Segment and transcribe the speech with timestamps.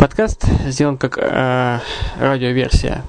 [0.00, 1.78] Подкаст сделан как э,
[2.18, 3.04] радиоверсия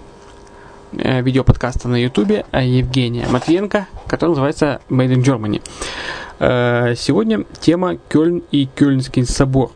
[0.92, 6.96] э, видеоподкаста на ютубе Евгения Матвиенко, который называется Made in Germany.
[6.98, 9.72] Сегодня тема Кёльн и Кёльнский собор.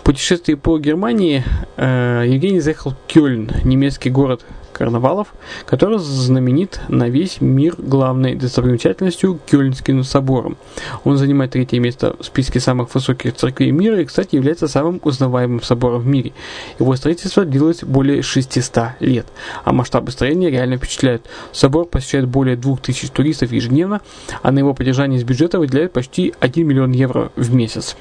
[0.00, 1.42] В путешествии по Германии
[1.78, 4.44] Евгений заехал в Кёльн, немецкий город
[4.78, 5.34] карнавалов,
[5.66, 10.56] который знаменит на весь мир главной достопримечательностью Кёльнским собором.
[11.04, 15.62] Он занимает третье место в списке самых высоких церквей мира и, кстати, является самым узнаваемым
[15.62, 16.32] собором в мире.
[16.78, 19.26] Его строительство длилось более 600 лет,
[19.64, 21.26] а масштабы строения реально впечатляют.
[21.52, 24.00] Собор посещает более 2000 туристов ежедневно,
[24.42, 27.96] а на его поддержание из бюджета выделяют почти 1 миллион евро в месяц.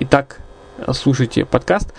[0.00, 0.40] Итак,
[0.92, 1.92] слушайте подкаст.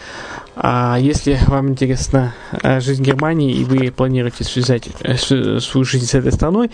[0.56, 6.16] А если вам интересна э, жизнь Германии и вы планируете связать э, свою жизнь с
[6.16, 6.72] этой страной,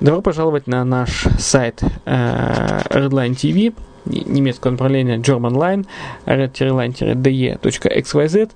[0.00, 3.74] добро пожаловать на наш сайт э, Redline TV,
[4.04, 5.86] немецкого направления Germanline,
[6.26, 8.50] red-line-de.xyz,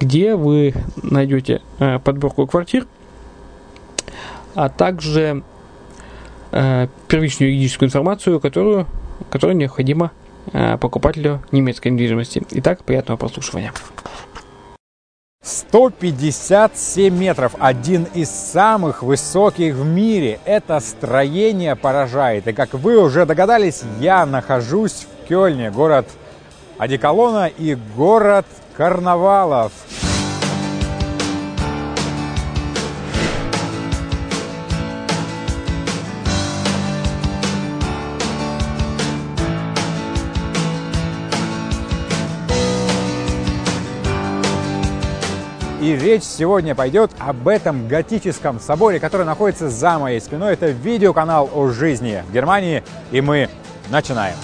[0.00, 1.62] где вы найдете
[2.04, 2.86] подборку квартир,
[4.54, 5.42] а также
[6.50, 8.86] первичную юридическую информацию, которую,
[9.54, 10.27] необходимо Э,
[10.80, 12.42] покупателю немецкой недвижимости.
[12.50, 13.72] Итак, приятного прослушивания.
[15.42, 20.40] 157 метров, один из самых высоких в мире.
[20.44, 22.48] Это строение поражает.
[22.48, 26.06] И как вы уже догадались, я нахожусь в Кёльне, город
[26.76, 28.46] одеколона и город
[28.76, 29.72] карнавалов.
[45.88, 50.52] И речь сегодня пойдет об этом готическом соборе, который находится за моей спиной.
[50.52, 52.82] Это видеоканал о жизни в Германии.
[53.10, 53.48] И мы
[53.88, 54.34] начинаем.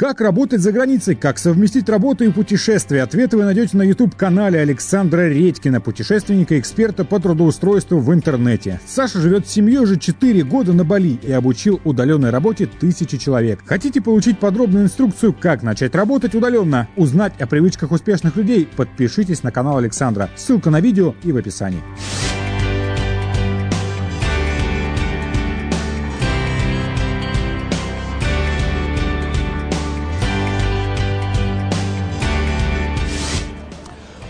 [0.00, 1.14] Как работать за границей?
[1.14, 3.02] Как совместить работу и путешествия?
[3.02, 8.80] Ответы вы найдете на YouTube-канале Александра Редькина, путешественника эксперта по трудоустройству в интернете.
[8.86, 13.60] Саша живет с семьей уже 4 года на Бали и обучил удаленной работе тысячи человек.
[13.66, 16.88] Хотите получить подробную инструкцию, как начать работать удаленно?
[16.96, 18.66] Узнать о привычках успешных людей?
[18.74, 20.30] Подпишитесь на канал Александра.
[20.34, 21.82] Ссылка на видео и в описании.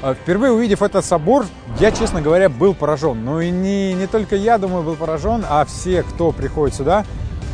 [0.03, 1.47] Впервые увидев этот собор,
[1.79, 3.25] я, честно говоря, был поражен.
[3.25, 7.05] Ну и не, не только я, думаю, был поражен, а все, кто приходит сюда.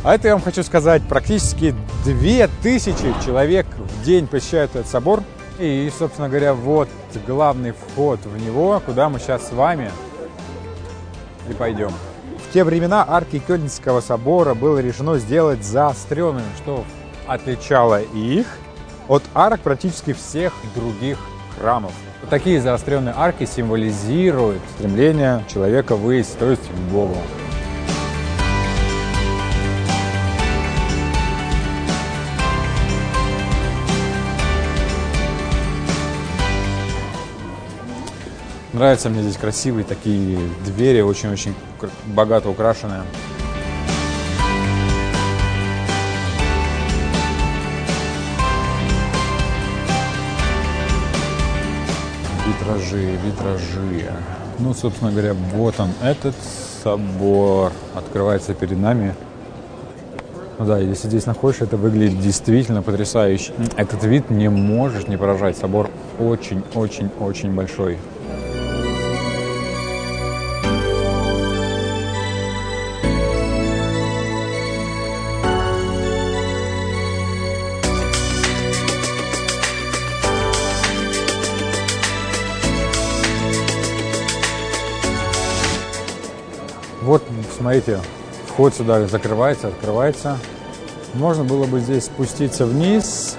[0.03, 5.23] А это, я вам хочу сказать, практически 2000 человек в день посещают этот собор.
[5.59, 6.87] И, собственно говоря, вот
[7.25, 9.91] главный вход в него, куда мы сейчас с вами
[11.49, 11.91] и пойдем.
[12.47, 16.85] В те времена арки Кёльнского собора было решено сделать заостренными, что
[17.25, 18.45] отличало их
[19.07, 21.17] от арок практически всех других
[21.59, 21.91] храмов.
[22.29, 27.17] Такие заостренные арки символизируют стремление человека выйти, то есть к Богу.
[38.73, 41.55] Нравятся мне здесь красивые такие двери, очень-очень
[42.05, 43.01] богато украшенные.
[52.67, 54.11] Витражи, витражи.
[54.59, 56.35] Ну, собственно говоря, вот он, этот
[56.83, 59.13] собор открывается перед нами.
[60.59, 63.53] Ну да, если здесь находишься, это выглядит действительно потрясающе.
[63.75, 65.55] Этот вид не можешь не поражать.
[65.55, 67.97] Собор очень-очень-очень большой.
[87.57, 87.99] Смотрите,
[88.47, 90.37] вход сюда закрывается, открывается.
[91.13, 93.37] Можно было бы здесь спуститься вниз,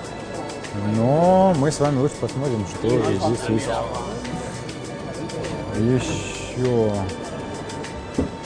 [0.96, 3.68] но мы с вами лучше посмотрим, что здесь есть.
[5.76, 6.92] Еще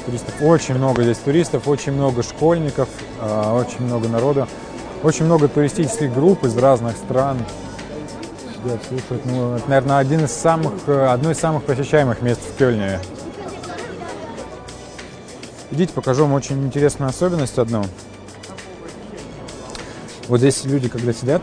[0.04, 0.34] туристов.
[0.42, 2.88] Очень много здесь туристов, очень много школьников,
[3.20, 4.48] а, очень много народа.
[5.02, 7.38] Очень много туристических групп из разных стран
[8.54, 9.24] сидят, слушают.
[9.24, 13.00] Ну, это, наверное, один из самых, одно из самых посещаемых мест в Кёльне.
[15.72, 17.82] Идите, покажу вам очень интересную особенность одну.
[20.28, 21.40] Вот здесь люди, когда сидят,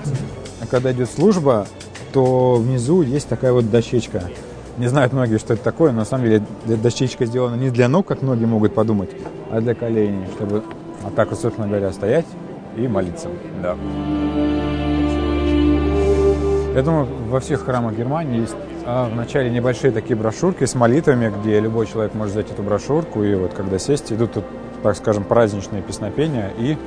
[0.62, 1.66] а когда идет служба,
[2.14, 4.30] то внизу есть такая вот дощечка.
[4.78, 8.06] Не знают многие, что это такое, но на самом деле дощечка сделана не для ног,
[8.06, 9.10] как многие могут подумать,
[9.52, 10.64] а для коленей, чтобы
[11.02, 12.28] вот так собственно говоря, стоять
[12.78, 13.30] и молиться.
[13.64, 13.76] Да.
[16.80, 18.56] Я думаю, во всех храмах Германии есть
[18.86, 23.36] а, вначале небольшие такие брошюрки с молитвами, где любой человек может взять эту брошюрку, и
[23.36, 24.46] вот когда сесть, идут тут,
[24.82, 26.78] так скажем, праздничные песнопения, и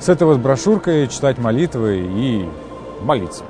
[0.00, 2.48] с этой вот брошюркой читать молитвы и
[3.02, 3.44] молиться.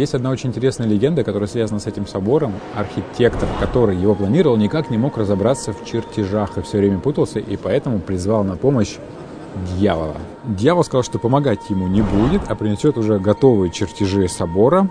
[0.00, 2.54] Есть одна очень интересная легенда, которая связана с этим собором.
[2.74, 7.58] Архитектор, который его планировал, никак не мог разобраться в чертежах и все время путался, и
[7.58, 8.96] поэтому призвал на помощь
[9.76, 10.16] дьявола.
[10.44, 14.88] Дьявол сказал, что помогать ему не будет, а принесет уже готовые чертежи собора,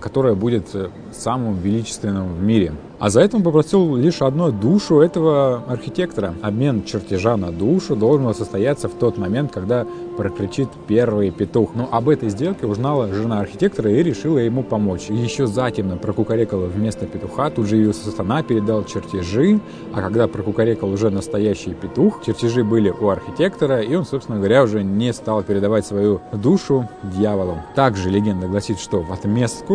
[0.00, 2.72] которая будет э, самым величественным в мире.
[2.98, 6.34] А за это он попросил лишь одну душу этого архитектора.
[6.42, 9.86] Обмен чертежа на душу должен был состояться в тот момент, когда
[10.16, 11.70] прокричит первый петух.
[11.74, 15.10] Но об этой сделке узнала жена архитектора и решила ему помочь.
[15.10, 19.60] Еще затемно прокукарекала вместо петуха, тут же явился сатана, передал чертежи,
[19.92, 24.84] а когда прокукарекал уже настоящий петух, чертежи были у архитектора, и он, собственно говоря, уже
[24.84, 27.58] не стал передавать свою душу дьяволу.
[27.74, 29.73] Также легенда гласит, что в отместку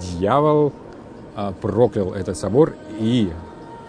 [0.00, 0.72] дьявол
[1.36, 3.30] а, проклял этот собор и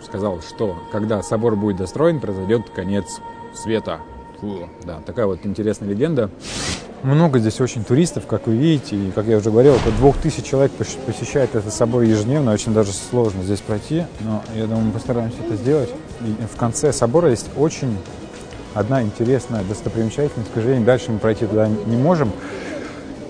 [0.03, 3.20] сказал, что когда собор будет достроен, произойдет конец
[3.53, 4.00] света.
[4.39, 4.70] Фу.
[4.84, 6.29] Да, такая вот интересная легенда.
[7.03, 10.44] Много здесь очень туристов, как вы видите, и, как я уже говорил, около двух тысяч
[10.44, 15.38] человек посещает этот собор ежедневно, очень даже сложно здесь пройти, но я думаю, мы постараемся
[15.46, 15.89] это сделать.
[16.22, 17.98] И в конце собора есть очень
[18.74, 22.32] одна интересная достопримечательность, к сожалению, дальше мы пройти туда не можем,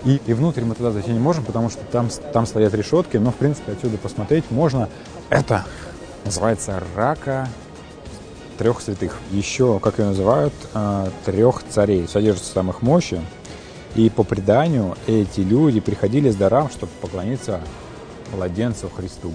[0.06, 3.32] и, и внутрь мы туда зайти не можем, потому что там, там стоят решетки, но,
[3.32, 4.90] в принципе, отсюда посмотреть можно.
[5.30, 5.66] Это
[6.26, 7.48] называется рака
[8.58, 9.18] трех святых.
[9.32, 12.08] Еще, как ее называют, э, трех царей.
[12.08, 13.22] Содержится там их мощи.
[13.96, 17.62] И по преданию эти люди приходили с даром, чтобы поклониться
[18.36, 19.32] младенцу Христу.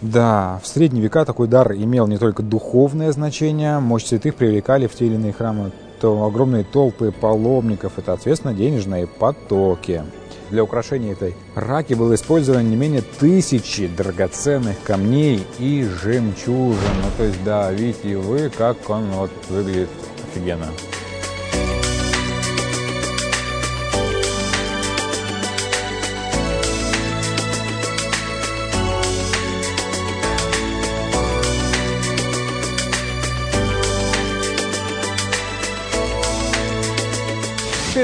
[0.00, 4.94] Да, в средние века такой дар имел не только духовное значение, мощь святых привлекали в
[4.94, 10.02] те или иные храмы то огромные толпы паломников– это, соответственно, денежные потоки.
[10.50, 16.80] Для украшения этой раки было использовано не менее тысячи драгоценных камней и жемчужин.
[17.02, 19.90] Ну, то есть, да, видите вы, как он вот выглядит
[20.32, 20.66] офигенно.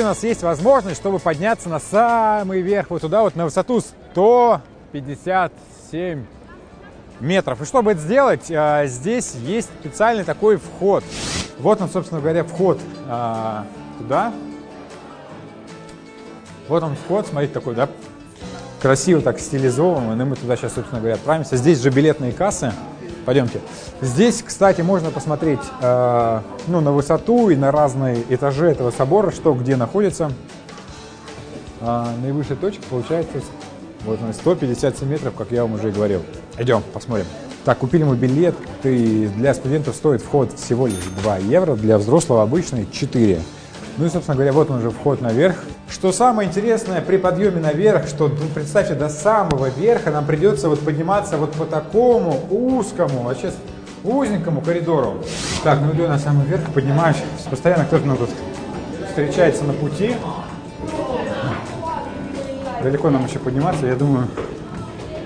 [0.09, 6.25] Нас есть возможность, чтобы подняться на самый верх, вот туда, вот на высоту 157
[7.21, 7.61] метров.
[7.61, 11.05] И чтобы это сделать, а, здесь есть специальный такой вход.
[11.59, 13.67] Вот он, собственно говоря, вход а,
[13.99, 14.33] туда.
[16.69, 17.89] Вот он вход, смотрите, такой, да,
[18.83, 20.25] красиво так стилизованный.
[20.25, 21.57] И мы туда сейчас, собственно говоря, отправимся.
[21.57, 22.73] Здесь же билетные кассы.
[23.27, 23.61] Пойдемте.
[24.01, 29.53] Здесь, кстати, можно посмотреть э, ну, на высоту и на разные этажи этого собора, что
[29.53, 30.31] где находится.
[31.81, 33.41] А наивысшая точка получается
[34.05, 36.23] вот 157 метров, как я вам уже и говорил.
[36.57, 37.27] Идем, посмотрим.
[37.65, 38.55] Так, купили мы билет,
[38.85, 43.41] и для студентов стоит вход всего лишь 2 евро, для взрослого обычный 4.
[43.99, 45.57] Ну и, собственно говоря, вот он уже вход наверх.
[45.89, 50.81] Что самое интересное, при подъеме наверх, что, ну, представьте, до самого верха нам придется вот
[50.81, 53.55] подниматься вот по такому узкому, а сейчас
[54.05, 55.23] узенькому коридору.
[55.65, 57.17] Так, ну иду на самый верх, поднимаюсь.
[57.51, 58.31] Постоянно кто-то нам тут
[59.09, 60.15] встречается на пути.
[62.83, 64.29] Далеко нам еще подниматься, я думаю,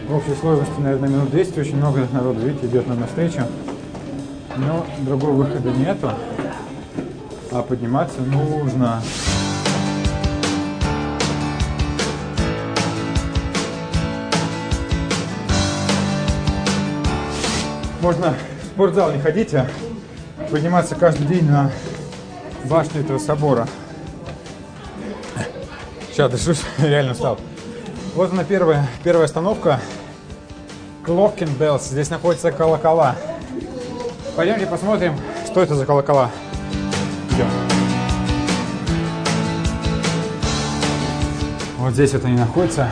[0.09, 3.43] в общей сложности, наверное, минут 10, очень много народу, видите, идет нам навстречу.
[4.57, 6.11] Но другого выхода нету
[7.53, 9.03] а подниматься нужно.
[18.01, 19.69] Можно в спортзал не ходить, а
[20.51, 21.71] подниматься каждый день на
[22.65, 23.67] башню этого собора.
[26.11, 27.39] Сейчас дышусь, реально устал.
[28.15, 29.81] Вот она первая, первая остановка.
[31.05, 31.89] Clocking Bells.
[31.89, 33.17] Здесь находятся колокола.
[34.37, 36.31] Пойдемте посмотрим, что это за колокола.
[41.91, 42.89] Вот здесь вот они находятся.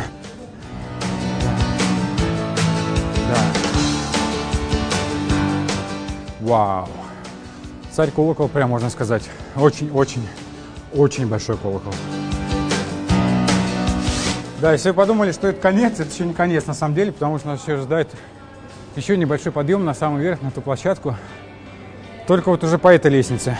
[3.28, 3.38] Да.
[6.40, 6.88] Вау.
[7.92, 9.22] Царь колокол, прям можно сказать.
[9.54, 10.26] Очень-очень,
[10.92, 11.94] очень большой колокол.
[14.60, 17.38] Да, если вы подумали, что это конец, это еще не конец на самом деле, потому
[17.38, 18.08] что нас еще ждать
[18.96, 21.14] Еще небольшой подъем на самый верх, на эту площадку.
[22.26, 23.56] Только вот уже по этой лестнице.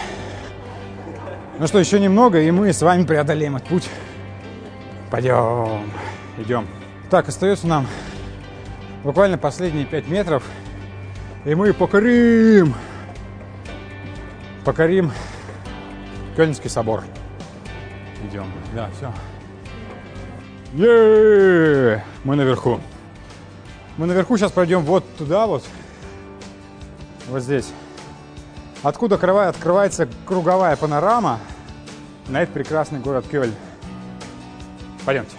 [1.61, 3.89] Ну что, еще немного, и мы с вами преодолеем этот путь.
[5.11, 5.91] Пойдем,
[6.37, 6.67] идем.
[7.09, 7.87] Так, остается нам
[9.03, 10.43] буквально последние 5 метров,
[11.47, 12.75] и мы покорим,
[14.65, 15.11] покорим
[16.37, 17.05] Кёльнский собор.
[18.29, 19.13] Идем, да, все.
[20.75, 22.81] е Мы наверху.
[23.97, 25.65] Мы наверху сейчас пройдем вот туда вот,
[27.29, 27.73] вот здесь.
[28.83, 31.41] Откуда открывается круговая панорама
[32.29, 33.55] на этот прекрасный город Кёльн.
[35.09, 35.37] Пойдемте.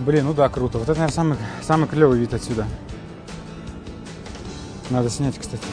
[0.00, 0.76] Блин, ну да, круто.
[0.76, 2.66] Вот это, наверное, самый, самый клевый вид отсюда.
[4.90, 5.64] Надо снять, кстати.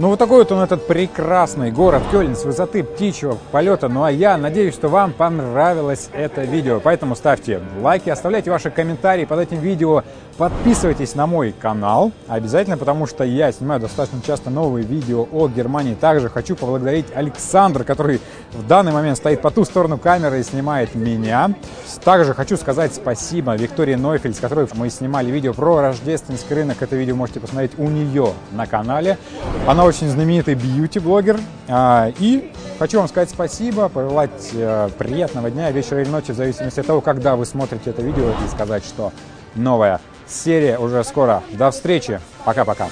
[0.00, 3.88] Ну вот такой вот он этот прекрасный город Кёльн с высоты птичьего полета.
[3.88, 6.78] Ну а я надеюсь, что вам понравилось это видео.
[6.78, 10.04] Поэтому ставьте лайки, оставляйте ваши комментарии под этим видео.
[10.36, 15.94] Подписывайтесь на мой канал обязательно, потому что я снимаю достаточно часто новые видео о Германии.
[15.94, 18.20] Также хочу поблагодарить Александра, который
[18.52, 21.50] в данный момент стоит по ту сторону камеры и снимает меня.
[22.04, 26.76] Также хочу сказать спасибо Виктории Нойфельд, с которой мы снимали видео про рождественский рынок.
[26.82, 29.18] Это видео можете посмотреть у нее на канале.
[29.66, 31.40] Она очень знаменитый бьюти-блогер.
[31.66, 36.80] А, и хочу вам сказать спасибо, пожелать э, приятного дня, вечера или ночи, в зависимости
[36.80, 39.12] от того, когда вы смотрите это видео, и сказать, что
[39.54, 41.42] новая серия уже скоро.
[41.52, 42.20] До встречи.
[42.44, 42.88] Пока-пока.